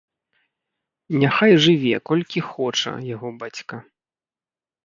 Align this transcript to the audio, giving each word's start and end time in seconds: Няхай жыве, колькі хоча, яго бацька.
Няхай 1.25 1.53
жыве, 1.65 1.93
колькі 2.13 2.39
хоча, 2.51 2.91
яго 3.15 3.27
бацька. 3.45 3.75